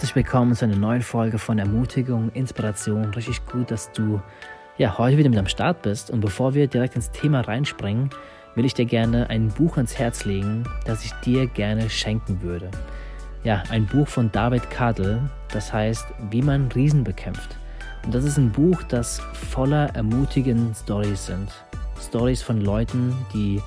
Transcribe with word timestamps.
Herzlich 0.00 0.16
willkommen 0.16 0.54
zu 0.54 0.64
einer 0.64 0.76
neuen 0.76 1.02
Folge 1.02 1.38
von 1.38 1.58
Ermutigung, 1.58 2.30
Inspiration. 2.32 3.12
Richtig 3.12 3.44
gut, 3.44 3.70
dass 3.70 3.92
du 3.92 4.22
ja, 4.78 4.96
heute 4.96 5.18
wieder 5.18 5.28
mit 5.28 5.38
am 5.38 5.46
Start 5.46 5.82
bist. 5.82 6.10
Und 6.10 6.22
bevor 6.22 6.54
wir 6.54 6.68
direkt 6.68 6.96
ins 6.96 7.10
Thema 7.10 7.42
reinspringen, 7.42 8.08
will 8.54 8.64
ich 8.64 8.72
dir 8.72 8.86
gerne 8.86 9.28
ein 9.28 9.48
Buch 9.48 9.76
ans 9.76 9.98
Herz 9.98 10.24
legen, 10.24 10.64
das 10.86 11.04
ich 11.04 11.12
dir 11.22 11.46
gerne 11.48 11.90
schenken 11.90 12.40
würde. 12.40 12.70
Ja, 13.44 13.62
ein 13.68 13.84
Buch 13.84 14.08
von 14.08 14.32
David 14.32 14.70
Kadel, 14.70 15.20
das 15.52 15.70
heißt, 15.70 16.06
wie 16.30 16.40
man 16.40 16.72
Riesen 16.72 17.04
bekämpft. 17.04 17.58
Und 18.02 18.14
das 18.14 18.24
ist 18.24 18.38
ein 18.38 18.52
Buch, 18.52 18.82
das 18.84 19.20
voller 19.34 19.94
ermutigenden 19.94 20.74
Stories 20.74 21.26
sind. 21.26 21.52
Stories 22.00 22.40
von 22.40 22.62
Leuten, 22.62 23.14
die 23.34 23.60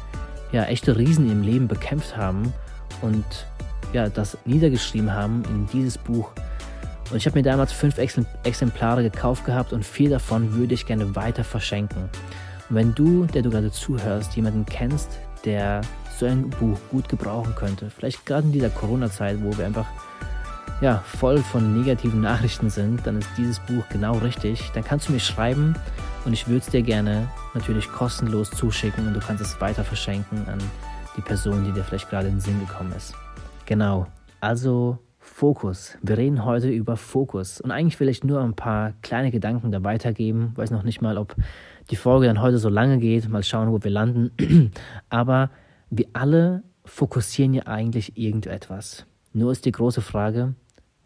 ja 0.52 0.64
echte 0.64 0.98
Riesen 0.98 1.30
im 1.30 1.44
Leben 1.44 1.68
bekämpft 1.68 2.18
haben 2.18 2.52
und 3.04 3.24
ja, 3.94 4.10
das 4.10 4.38
niedergeschrieben 4.46 5.14
haben 5.14 5.44
in 5.50 5.68
dieses 5.68 5.98
Buch. 5.98 6.32
Und 7.12 7.18
ich 7.18 7.26
habe 7.26 7.38
mir 7.38 7.44
damals 7.44 7.72
fünf 7.72 7.98
Exemplare 7.98 9.04
gekauft 9.04 9.46
gehabt 9.46 9.74
und 9.74 9.86
vier 9.86 10.10
davon 10.10 10.54
würde 10.54 10.74
ich 10.74 10.86
gerne 10.86 11.16
weiter 11.16 11.44
verschenken. 11.44 12.10
Und 12.70 12.76
wenn 12.76 12.96
du, 12.96 13.26
der 13.26 13.42
du 13.42 13.50
gerade 13.50 13.72
zuhörst, 13.72 14.36
jemanden 14.36 14.66
kennst, 14.66 15.20
der 15.46 15.82
so 16.18 16.26
ein 16.26 16.50
Buch 16.50 16.78
gut 16.90 17.10
gebrauchen 17.10 17.54
könnte, 17.56 17.90
vielleicht 17.90 18.26
gerade 18.26 18.48
in 18.48 18.52
dieser 18.52 18.70
Corona-Zeit, 18.70 19.38
wo 19.44 19.56
wir 19.58 19.66
einfach 19.66 19.86
ja, 20.82 21.04
voll 21.06 21.38
von 21.38 21.80
negativen 21.80 22.22
Nachrichten 22.22 22.70
sind, 22.70 23.06
dann 23.06 23.20
ist 23.20 23.30
dieses 23.38 23.60
Buch 23.60 23.84
genau 23.90 24.18
richtig. 24.18 24.72
Dann 24.74 24.84
kannst 24.84 25.08
du 25.08 25.14
mir 25.14 25.20
schreiben 25.20 25.76
und 26.26 26.34
ich 26.34 26.48
würde 26.48 26.60
es 26.60 26.68
dir 26.68 26.82
gerne 26.82 27.30
natürlich 27.54 27.92
kostenlos 27.92 28.50
zuschicken 28.52 29.08
und 29.08 29.14
du 29.14 29.20
kannst 29.20 29.44
es 29.44 29.60
weiter 29.62 29.84
verschenken 29.84 30.46
an 30.48 30.60
die 31.16 31.22
Person, 31.22 31.64
die 31.64 31.72
dir 31.72 31.84
vielleicht 31.84 32.10
gerade 32.10 32.28
in 32.28 32.36
den 32.36 32.42
Sinn 32.42 32.60
gekommen 32.60 32.94
ist. 32.94 33.14
Genau, 33.66 34.08
also 34.42 35.00
Fokus. 35.20 35.98
Wir 36.02 36.18
reden 36.18 36.44
heute 36.44 36.70
über 36.70 36.98
Fokus. 36.98 37.62
Und 37.62 37.72
eigentlich 37.72 38.00
will 38.02 38.10
ich 38.10 38.26
nur 38.26 38.42
ein 38.42 38.56
paar 38.56 38.92
kleine 39.02 39.32
Gedanken 39.32 39.72
da 39.72 39.84
weitergeben. 39.84 40.52
Weiß 40.56 40.70
noch 40.70 40.84
nicht 40.84 41.02
mal, 41.02 41.18
ob 41.18 41.36
die 41.90 41.96
Folge 41.96 42.28
dann 42.28 42.42
heute 42.42 42.58
so 42.58 42.68
lange 42.68 42.98
geht. 42.98 43.30
Mal 43.30 43.42
schauen, 43.42 43.72
wo 43.72 43.82
wir 43.82 43.90
landen. 43.90 44.72
Aber 45.10 45.50
wir 45.90 46.08
alle 46.12 46.64
fokussieren 46.84 47.54
ja 47.54 47.66
eigentlich 47.68 48.18
irgendetwas. 48.18 49.06
Nur 49.32 49.54
ist 49.54 49.66
die 49.66 49.72
große 49.72 50.02
Frage, 50.02 50.56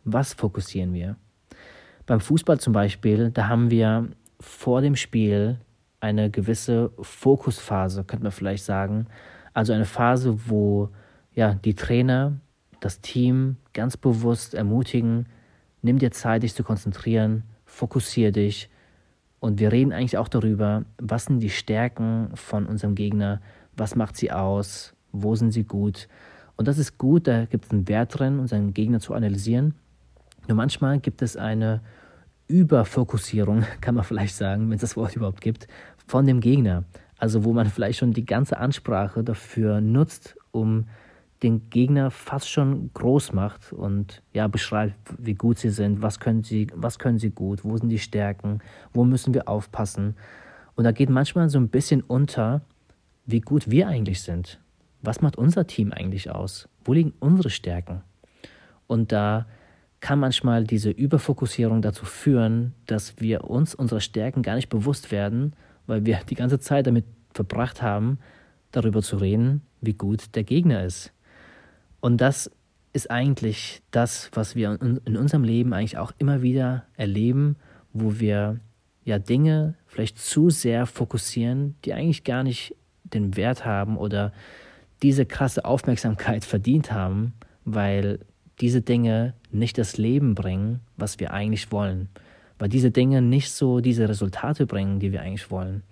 was 0.04 0.34
fokussieren 0.34 0.94
wir? 0.94 1.16
Beim 2.08 2.20
Fußball 2.20 2.60
zum 2.60 2.74
Beispiel, 2.74 3.30
da 3.30 3.48
haben 3.48 3.70
wir 3.70 4.08
vor 4.40 4.82
dem 4.82 4.96
Spiel 4.96 5.60
eine 6.00 6.32
gewisse 6.32 6.92
Fokusphase, 7.00 8.04
könnte 8.04 8.24
man 8.24 8.32
vielleicht 8.32 8.66
sagen. 8.66 9.06
Also 9.54 9.74
eine 9.74 9.86
Phase, 9.86 10.50
wo 10.50 10.90
ja, 11.34 11.54
die 11.54 11.76
Trainer 11.76 12.40
das 12.80 13.02
Team 13.02 13.58
ganz 13.74 13.98
bewusst 13.98 14.54
ermutigen, 14.54 15.28
nimm 15.82 16.00
dir 16.00 16.12
Zeit, 16.12 16.44
dich 16.44 16.54
zu 16.56 16.64
konzentrieren, 16.64 17.44
fokussier 17.66 18.32
dich. 18.32 18.70
Und 19.40 19.60
wir 19.60 19.72
reden 19.72 19.94
eigentlich 19.94 20.18
auch 20.18 20.28
darüber, 20.28 20.86
was 20.98 21.26
sind 21.26 21.40
die 21.40 21.50
Stärken 21.50 22.32
von 22.36 22.66
unserem 22.66 22.96
Gegner, 22.96 23.42
was 23.76 23.96
macht 23.96 24.18
sie 24.18 24.32
aus, 24.32 24.94
wo 25.12 25.36
sind 25.36 25.52
sie 25.52 25.64
gut. 25.64 26.08
Und 26.56 26.68
das 26.68 26.78
ist 26.78 26.98
gut, 26.98 27.28
da 27.28 27.46
gibt 27.46 27.66
es 27.66 27.72
einen 27.72 27.88
Wert 27.88 28.18
drin, 28.18 28.40
unseren 28.40 28.74
Gegner 28.74 29.00
zu 29.00 29.14
analysieren. 29.14 29.76
Nur 30.48 30.58
manchmal 30.58 31.00
gibt 31.00 31.22
es 31.22 31.38
eine 31.38 31.82
Überfokussierung, 32.48 33.66
kann 33.82 33.96
man 33.96 34.04
vielleicht 34.04 34.36
sagen, 34.36 34.70
wenn 34.70 34.76
es 34.76 34.82
das 34.82 34.98
Wort 34.98 35.16
überhaupt 35.16 35.42
gibt, 35.42 35.68
von 36.08 36.26
dem 36.26 36.40
Gegner. 36.40 36.84
Also 37.20 37.44
wo 37.44 37.54
man 37.54 37.68
vielleicht 37.68 38.00
schon 38.00 38.14
die 38.14 38.26
ganze 38.26 38.58
Ansprache 38.58 39.24
dafür 39.24 39.82
nutzt, 39.82 40.36
um 40.52 40.86
den 41.44 41.70
Gegner 41.70 42.10
fast 42.10 42.50
schon 42.50 42.92
groß 42.94 43.34
macht 43.34 43.72
und 43.72 44.24
ja, 44.34 44.48
beschreibt, 44.48 44.96
wie 45.18 45.36
gut 45.36 45.60
sie 45.60 45.70
sind, 45.70 46.02
was 46.02 46.20
können 46.20 46.44
sie, 46.44 46.68
was 46.74 46.98
können 46.98 47.20
sie 47.20 47.30
gut, 47.30 47.64
wo 47.64 47.78
sind 47.78 47.90
die 47.90 48.00
Stärken, 48.00 48.60
wo 48.94 49.04
müssen 49.04 49.34
wir 49.34 49.48
aufpassen. 49.48 50.16
Und 50.76 50.84
da 50.84 50.92
geht 50.92 51.10
manchmal 51.10 51.50
so 51.50 51.60
ein 51.60 51.70
bisschen 51.70 52.02
unter, 52.02 52.62
wie 53.26 53.42
gut 53.42 53.70
wir 53.70 53.88
eigentlich 53.88 54.22
sind. 54.22 54.60
Was 55.02 55.22
macht 55.22 55.38
unser 55.38 55.68
Team 55.68 55.92
eigentlich 55.92 56.32
aus? 56.32 56.70
Wo 56.84 56.94
liegen 56.94 57.14
unsere 57.20 57.50
Stärken? 57.50 58.02
Und 58.88 59.12
da 59.12 59.46
kann 60.00 60.20
manchmal 60.20 60.64
diese 60.64 60.90
Überfokussierung 60.90 61.82
dazu 61.82 62.06
führen, 62.06 62.74
dass 62.86 63.20
wir 63.20 63.44
uns 63.44 63.76
unserer 63.76 64.00
Stärken 64.00 64.42
gar 64.42 64.56
nicht 64.56 64.70
bewusst 64.70 65.12
werden, 65.12 65.54
weil 65.86 66.06
wir 66.06 66.20
die 66.30 66.36
ganze 66.36 66.60
Zeit 66.60 66.88
damit 66.88 67.06
verbracht 67.34 67.82
haben, 67.82 68.20
darüber 68.72 69.02
zu 69.02 69.18
reden, 69.18 69.62
wie 69.82 69.94
gut 69.94 70.36
der 70.36 70.44
Gegner 70.44 70.84
ist. 70.84 71.14
Und 72.00 72.22
das 72.22 72.52
ist 72.94 73.12
eigentlich 73.12 73.82
das, 73.92 74.30
was 74.34 74.56
wir 74.56 74.80
in 74.82 75.18
unserem 75.18 75.44
Leben 75.44 75.74
eigentlich 75.74 75.98
auch 75.98 76.12
immer 76.18 76.42
wieder 76.42 76.86
erleben, 76.96 77.58
wo 77.94 78.20
wir 78.20 78.60
ja 79.04 79.20
Dinge 79.20 79.76
vielleicht 79.86 80.20
zu 80.20 80.50
sehr 80.50 80.86
fokussieren, 80.86 81.76
die 81.86 81.94
eigentlich 81.94 82.24
gar 82.24 82.44
nicht 82.44 82.76
den 83.04 83.36
Wert 83.36 83.66
haben 83.66 83.98
oder 83.98 84.34
diese 85.02 85.26
krasse 85.26 85.64
Aufmerksamkeit 85.64 86.44
verdient 86.44 86.92
haben, 86.92 87.34
weil 87.66 88.20
diese 88.60 88.82
Dinge 88.82 89.34
nicht 89.52 89.78
das 89.78 89.98
Leben 89.98 90.36
bringen, 90.36 90.82
was 90.98 91.20
wir 91.20 91.32
eigentlich 91.32 91.72
wollen, 91.72 92.10
weil 92.58 92.70
diese 92.70 92.92
Dinge 92.92 93.22
nicht 93.22 93.52
so 93.52 93.80
diese 93.80 94.10
Resultate 94.10 94.66
bringen, 94.66 95.00
die 95.00 95.12
wir 95.12 95.22
eigentlich 95.22 95.52
wollen. 95.52 95.84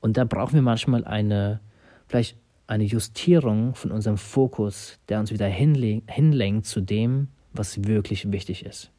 Und 0.00 0.16
da 0.16 0.24
brauchen 0.24 0.54
wir 0.54 0.62
manchmal 0.62 1.04
eine 1.04 1.60
vielleicht 2.06 2.36
eine 2.66 2.84
Justierung 2.84 3.74
von 3.74 3.90
unserem 3.90 4.16
Fokus, 4.16 4.98
der 5.08 5.20
uns 5.20 5.32
wieder 5.32 5.46
hinlenkt 5.46 6.66
zu 6.66 6.80
dem, 6.80 7.28
was 7.52 7.84
wirklich 7.84 8.30
wichtig 8.30 8.64
ist. 8.64 8.90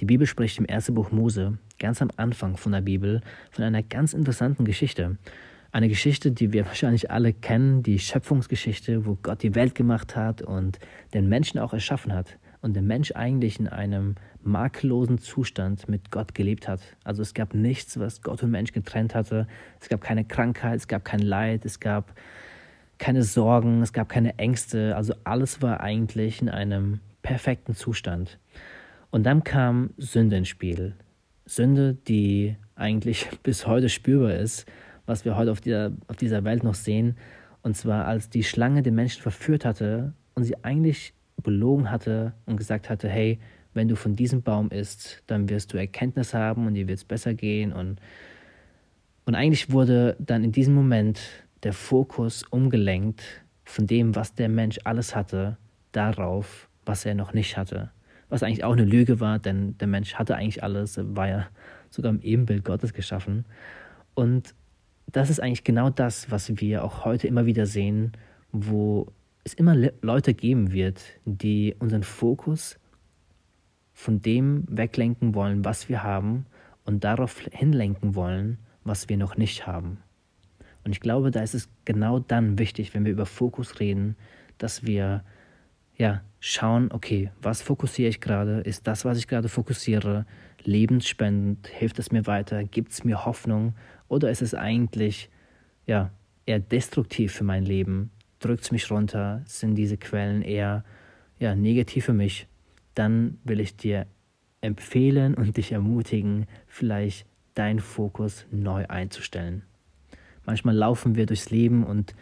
Die 0.00 0.06
Bibel 0.06 0.26
spricht 0.26 0.58
im 0.58 0.64
ersten 0.64 0.94
Buch 0.94 1.12
Mose, 1.12 1.58
ganz 1.78 2.02
am 2.02 2.10
Anfang 2.16 2.56
von 2.56 2.72
der 2.72 2.80
Bibel, 2.80 3.20
von 3.50 3.64
einer 3.64 3.82
ganz 3.82 4.12
interessanten 4.12 4.64
Geschichte. 4.64 5.18
Eine 5.72 5.88
Geschichte, 5.88 6.32
die 6.32 6.52
wir 6.52 6.66
wahrscheinlich 6.66 7.10
alle 7.10 7.32
kennen, 7.32 7.82
die 7.82 7.98
Schöpfungsgeschichte, 7.98 9.06
wo 9.06 9.18
Gott 9.22 9.42
die 9.42 9.54
Welt 9.54 9.74
gemacht 9.74 10.16
hat 10.16 10.42
und 10.42 10.78
den 11.12 11.28
Menschen 11.28 11.58
auch 11.58 11.72
erschaffen 11.72 12.12
hat 12.12 12.38
und 12.64 12.72
der 12.72 12.82
Mensch 12.82 13.12
eigentlich 13.12 13.60
in 13.60 13.68
einem 13.68 14.14
makellosen 14.42 15.18
Zustand 15.18 15.86
mit 15.86 16.10
Gott 16.10 16.34
gelebt 16.34 16.66
hat. 16.66 16.80
Also 17.04 17.20
es 17.20 17.34
gab 17.34 17.52
nichts, 17.52 18.00
was 18.00 18.22
Gott 18.22 18.42
und 18.42 18.50
Mensch 18.50 18.72
getrennt 18.72 19.14
hatte. 19.14 19.46
Es 19.82 19.90
gab 19.90 20.00
keine 20.00 20.24
Krankheit, 20.24 20.76
es 20.76 20.88
gab 20.88 21.04
kein 21.04 21.20
Leid, 21.20 21.66
es 21.66 21.78
gab 21.78 22.14
keine 22.96 23.22
Sorgen, 23.22 23.82
es 23.82 23.92
gab 23.92 24.08
keine 24.08 24.38
Ängste, 24.38 24.96
also 24.96 25.14
alles 25.24 25.60
war 25.60 25.80
eigentlich 25.80 26.40
in 26.40 26.48
einem 26.48 27.00
perfekten 27.20 27.74
Zustand. 27.74 28.38
Und 29.10 29.24
dann 29.24 29.44
kam 29.44 29.90
Sünde 29.98 30.38
ins 30.38 30.48
Spiel. 30.48 30.94
Sünde, 31.44 31.98
die 32.08 32.56
eigentlich 32.76 33.28
bis 33.42 33.66
heute 33.66 33.90
spürbar 33.90 34.36
ist, 34.36 34.64
was 35.04 35.26
wir 35.26 35.36
heute 35.36 35.52
auf 35.52 35.60
dieser, 35.60 35.92
auf 36.06 36.16
dieser 36.16 36.44
Welt 36.44 36.64
noch 36.64 36.74
sehen. 36.74 37.18
Und 37.60 37.76
zwar 37.76 38.06
als 38.06 38.30
die 38.30 38.42
Schlange 38.42 38.82
den 38.82 38.94
Menschen 38.94 39.20
verführt 39.20 39.66
hatte 39.66 40.14
und 40.34 40.44
sie 40.44 40.64
eigentlich 40.64 41.12
belogen 41.44 41.90
hatte 41.92 42.32
und 42.46 42.56
gesagt 42.56 42.90
hatte, 42.90 43.08
hey, 43.08 43.38
wenn 43.74 43.88
du 43.88 43.96
von 43.96 44.16
diesem 44.16 44.42
Baum 44.42 44.70
isst, 44.70 45.22
dann 45.26 45.48
wirst 45.48 45.72
du 45.72 45.76
Erkenntnis 45.76 46.34
haben 46.34 46.66
und 46.66 46.74
dir 46.74 46.88
wird 46.88 46.98
es 46.98 47.04
besser 47.04 47.34
gehen. 47.34 47.72
Und, 47.72 48.00
und 49.26 49.34
eigentlich 49.34 49.70
wurde 49.70 50.16
dann 50.18 50.42
in 50.42 50.52
diesem 50.52 50.74
Moment 50.74 51.20
der 51.62 51.72
Fokus 51.72 52.44
umgelenkt 52.44 53.22
von 53.64 53.86
dem, 53.86 54.14
was 54.14 54.34
der 54.34 54.48
Mensch 54.48 54.78
alles 54.84 55.14
hatte, 55.14 55.56
darauf, 55.92 56.68
was 56.84 57.04
er 57.04 57.14
noch 57.14 57.32
nicht 57.32 57.56
hatte. 57.56 57.90
Was 58.28 58.42
eigentlich 58.42 58.64
auch 58.64 58.72
eine 58.72 58.84
Lüge 58.84 59.20
war, 59.20 59.38
denn 59.38 59.76
der 59.78 59.88
Mensch 59.88 60.14
hatte 60.14 60.36
eigentlich 60.36 60.62
alles, 60.62 60.98
war 60.98 61.28
ja 61.28 61.46
sogar 61.90 62.10
im 62.10 62.20
Ebenbild 62.20 62.64
Gottes 62.64 62.92
geschaffen. 62.92 63.44
Und 64.14 64.54
das 65.06 65.30
ist 65.30 65.40
eigentlich 65.40 65.64
genau 65.64 65.90
das, 65.90 66.30
was 66.30 66.60
wir 66.60 66.84
auch 66.84 67.04
heute 67.04 67.26
immer 67.26 67.46
wieder 67.46 67.66
sehen, 67.66 68.12
wo 68.52 69.08
es 69.44 69.54
immer 69.54 69.76
Leute 70.00 70.34
geben 70.34 70.72
wird, 70.72 71.02
die 71.24 71.74
unseren 71.78 72.02
Fokus 72.02 72.78
von 73.92 74.20
dem 74.20 74.64
weglenken 74.68 75.34
wollen, 75.34 75.64
was 75.64 75.88
wir 75.88 76.02
haben 76.02 76.46
und 76.84 77.04
darauf 77.04 77.38
hinlenken 77.52 78.14
wollen, 78.14 78.58
was 78.82 79.08
wir 79.08 79.16
noch 79.16 79.36
nicht 79.36 79.66
haben. 79.66 79.98
Und 80.84 80.92
ich 80.92 81.00
glaube, 81.00 81.30
da 81.30 81.42
ist 81.42 81.54
es 81.54 81.68
genau 81.84 82.18
dann 82.18 82.58
wichtig, 82.58 82.94
wenn 82.94 83.04
wir 83.04 83.12
über 83.12 83.26
Fokus 83.26 83.80
reden, 83.80 84.16
dass 84.58 84.84
wir 84.84 85.24
ja 85.96 86.22
schauen, 86.40 86.90
okay, 86.92 87.30
was 87.40 87.62
fokussiere 87.62 88.10
ich 88.10 88.20
gerade? 88.20 88.60
Ist 88.60 88.86
das, 88.86 89.04
was 89.04 89.16
ich 89.16 89.28
gerade 89.28 89.48
fokussiere, 89.48 90.26
lebensspendend? 90.62 91.68
Hilft 91.68 91.98
es 91.98 92.12
mir 92.12 92.26
weiter? 92.26 92.64
Gibt 92.64 92.92
es 92.92 93.04
mir 93.04 93.24
Hoffnung? 93.24 93.74
Oder 94.08 94.30
ist 94.30 94.42
es 94.42 94.54
eigentlich 94.54 95.30
ja 95.86 96.10
eher 96.44 96.60
destruktiv 96.60 97.32
für 97.32 97.44
mein 97.44 97.64
Leben? 97.64 98.10
Drückt 98.44 98.64
es 98.64 98.72
mich 98.72 98.90
runter? 98.90 99.40
Sind 99.46 99.74
diese 99.74 99.96
Quellen 99.96 100.42
eher 100.42 100.84
ja 101.38 101.54
negativ 101.54 102.04
für 102.04 102.12
mich? 102.12 102.46
Dann 102.94 103.38
will 103.44 103.58
ich 103.58 103.74
dir 103.74 104.06
empfehlen 104.60 105.32
und 105.32 105.56
dich 105.56 105.72
ermutigen, 105.72 106.46
vielleicht 106.66 107.26
deinen 107.54 107.80
Fokus 107.80 108.44
neu 108.50 108.84
einzustellen. 108.86 109.62
Manchmal 110.44 110.76
laufen 110.76 111.14
wir 111.14 111.24
durchs 111.24 111.48
Leben 111.48 111.84
und 111.84 112.14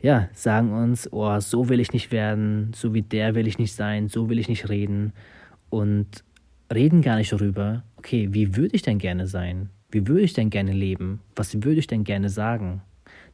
ja, 0.00 0.30
sagen 0.32 0.72
uns, 0.72 1.12
oh, 1.12 1.38
so 1.40 1.68
will 1.68 1.80
ich 1.80 1.92
nicht 1.92 2.10
werden, 2.10 2.72
so 2.74 2.94
wie 2.94 3.02
der 3.02 3.34
will 3.34 3.46
ich 3.46 3.58
nicht 3.58 3.74
sein, 3.74 4.08
so 4.08 4.30
will 4.30 4.38
ich 4.38 4.48
nicht 4.48 4.70
reden. 4.70 5.12
und 5.68 6.24
reden 6.72 7.02
gar 7.02 7.16
nicht 7.16 7.32
darüber, 7.32 7.84
okay, 7.96 8.28
wie 8.32 8.56
würde 8.56 8.74
ich 8.76 8.82
denn 8.82 8.98
gerne 8.98 9.26
sein? 9.26 9.68
Wie 9.90 10.06
würde 10.06 10.22
ich 10.22 10.32
denn 10.32 10.48
gerne 10.48 10.72
leben? 10.72 11.20
Was 11.36 11.62
würde 11.62 11.80
ich 11.80 11.86
denn 11.86 12.04
gerne 12.04 12.30
sagen? 12.30 12.80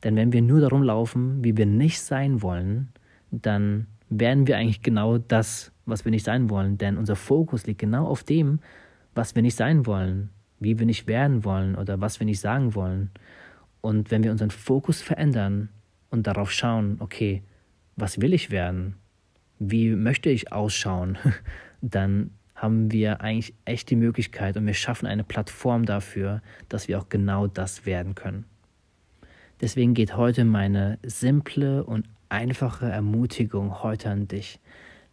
Denn 0.05 0.17
wenn 0.17 0.33
wir 0.33 0.43
nur 0.43 0.61
darum 0.61 0.83
laufen, 0.83 1.43
wie 1.43 1.57
wir 1.57 1.67
nicht 1.67 2.01
sein 2.01 2.43
wollen, 2.43 2.89
dann 3.31 3.87
werden 4.09 4.47
wir 4.47 4.57
eigentlich 4.57 4.83
genau 4.83 5.19
das, 5.19 5.73
was 5.85 6.05
wir 6.05 6.11
nicht 6.11 6.25
sein 6.25 6.51
wollen. 6.51 6.79
Denn 6.79 6.97
unser 6.97 7.17
Fokus 7.17 7.67
liegt 7.67 7.81
genau 7.81 8.07
auf 8.07 8.23
dem, 8.23 8.61
was 9.15 9.35
wir 9.35 9.43
nicht 9.43 9.57
sein 9.57 9.87
wollen, 9.87 10.31
wie 10.61 10.79
wir 10.79 10.87
nicht 10.87 11.07
werden 11.07 11.45
wollen 11.45 11.75
oder 11.75 12.01
was 12.01 12.21
wir 12.21 12.25
nicht 12.25 12.41
sagen 12.41 12.75
wollen. 12.75 13.11
Und 13.81 14.11
wenn 14.11 14.23
wir 14.23 14.31
unseren 14.31 14.51
Fokus 14.51 15.03
verändern 15.03 15.69
und 16.11 16.27
darauf 16.27 16.51
schauen, 16.51 16.97
okay, 17.01 17.43
was 17.97 18.21
will 18.21 18.35
ich 18.35 18.51
werden? 18.51 18.97
Wie 19.59 19.91
möchte 19.91 20.29
ich 20.29 20.53
ausschauen? 20.53 21.19
dann 21.81 22.31
haben 22.55 22.91
wir 22.91 23.21
eigentlich 23.21 23.55
echt 23.65 23.91
die 23.91 23.97
Möglichkeit 23.97 24.57
und 24.57 24.67
wir 24.67 24.75
schaffen 24.75 25.07
eine 25.07 25.25
Plattform 25.25 25.85
dafür, 25.85 26.43
dass 26.69 26.89
wir 26.89 26.99
auch 26.99 27.09
genau 27.09 27.47
das 27.47 27.87
werden 27.87 28.15
können. 28.15 28.45
Deswegen 29.61 29.95
geht 29.95 30.17
heute 30.17 30.45
meine 30.45 30.99
simple 31.03 31.83
und 31.85 32.07
einfache 32.29 32.87
Ermutigung 32.87 33.83
heute 33.83 34.11
an 34.11 34.29
dich. 34.29 34.61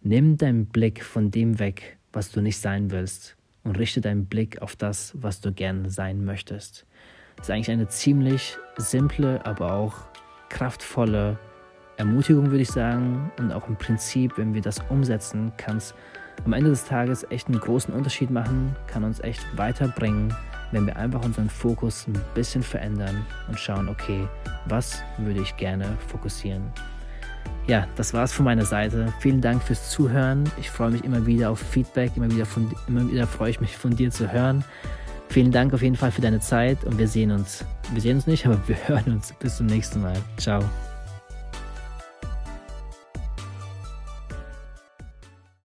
Nimm 0.01 0.37
deinen 0.37 0.65
Blick 0.65 1.03
von 1.03 1.31
dem 1.31 1.59
weg, 1.59 1.97
was 2.11 2.31
du 2.31 2.41
nicht 2.41 2.57
sein 2.57 2.91
willst 2.91 3.37
und 3.63 3.79
richte 3.79 4.01
deinen 4.01 4.25
Blick 4.25 4.61
auf 4.61 4.75
das, 4.75 5.13
was 5.15 5.39
du 5.39 5.53
gerne 5.53 5.89
sein 5.89 6.25
möchtest. 6.25 6.85
Das 7.37 7.47
ist 7.47 7.51
eigentlich 7.51 7.71
eine 7.71 7.87
ziemlich 7.87 8.57
simple, 8.77 9.45
aber 9.45 9.73
auch 9.73 9.95
kraftvolle 10.49 11.39
Ermutigung, 11.95 12.51
würde 12.51 12.63
ich 12.63 12.71
sagen. 12.71 13.31
Und 13.39 13.51
auch 13.53 13.67
im 13.69 13.77
Prinzip, 13.77 14.37
wenn 14.37 14.53
wir 14.53 14.61
das 14.61 14.79
umsetzen, 14.89 15.53
kann 15.57 15.77
es 15.77 15.95
am 16.43 16.53
Ende 16.53 16.69
des 16.69 16.85
Tages 16.85 17.25
echt 17.29 17.47
einen 17.47 17.59
großen 17.59 17.93
Unterschied 17.93 18.29
machen, 18.29 18.75
kann 18.87 19.03
uns 19.03 19.19
echt 19.21 19.45
weiterbringen, 19.57 20.33
wenn 20.73 20.85
wir 20.85 20.97
einfach 20.97 21.23
unseren 21.23 21.49
Fokus 21.49 22.07
ein 22.07 22.19
bisschen 22.33 22.63
verändern 22.63 23.25
und 23.47 23.59
schauen, 23.59 23.87
okay, 23.89 24.27
was 24.65 25.03
würde 25.17 25.41
ich 25.41 25.55
gerne 25.57 25.97
fokussieren. 26.07 26.63
Ja, 27.67 27.87
das 27.95 28.13
war's 28.13 28.33
von 28.33 28.45
meiner 28.45 28.65
Seite. 28.65 29.13
Vielen 29.19 29.39
Dank 29.39 29.63
fürs 29.63 29.89
Zuhören. 29.89 30.43
Ich 30.59 30.69
freue 30.69 30.91
mich 30.91 31.03
immer 31.03 31.25
wieder 31.25 31.49
auf 31.49 31.59
Feedback, 31.59 32.11
immer 32.15 32.29
wieder, 32.29 32.45
von, 32.45 32.69
immer 32.87 33.09
wieder 33.09 33.25
freue 33.25 33.51
ich 33.51 33.61
mich 33.61 33.77
von 33.77 33.95
dir 33.95 34.11
zu 34.11 34.31
hören. 34.31 34.65
Vielen 35.29 35.51
Dank 35.51 35.73
auf 35.73 35.81
jeden 35.81 35.95
Fall 35.95 36.11
für 36.11 36.21
deine 36.21 36.41
Zeit 36.41 36.83
und 36.83 36.99
wir 36.99 37.07
sehen 37.07 37.31
uns. 37.31 37.63
Wir 37.91 38.01
sehen 38.01 38.17
uns 38.17 38.27
nicht, 38.27 38.45
aber 38.47 38.59
wir 38.67 38.75
hören 38.87 39.13
uns. 39.13 39.33
Bis 39.39 39.57
zum 39.57 39.67
nächsten 39.67 40.01
Mal. 40.01 40.17
Ciao. 40.37 40.63